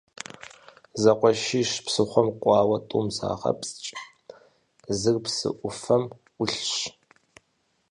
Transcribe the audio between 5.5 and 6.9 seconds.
Ӏуфэм Ӏулъщ.